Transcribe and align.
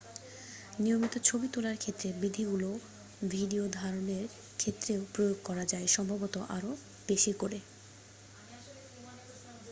নিয়মিত 0.79 1.13
ছবি 1.23 1.47
তোলার 1.47 1.77
ক্ষেত্রে 1.77 2.09
বিধিগুলো 2.21 2.69
ভিডিও 3.29 3.63
ধারণের 3.73 4.25
ক্ষেত্রেও 4.59 5.01
প্রয়োগ 5.13 5.37
করা 5.45 5.63
যায় 5.65 5.87
সম্ভবত 5.87 6.35
আরো 6.55 6.71
বেশি 7.07 7.31
করে 7.33 7.59